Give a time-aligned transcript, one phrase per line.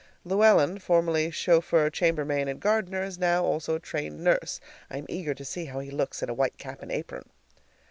[0.25, 4.59] Luellen, formerly chauffeur, chambermaid, and gardener, is now also trained nurse.
[4.89, 7.29] I am eager to see how he looks in a white cap and apron.